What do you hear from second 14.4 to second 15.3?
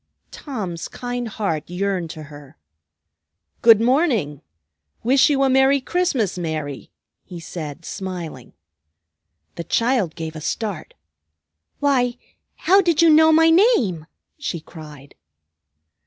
cried.